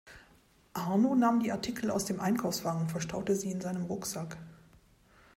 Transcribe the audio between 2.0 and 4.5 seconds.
dem Einkaufswagen und verstaute sie in seinem Rucksack.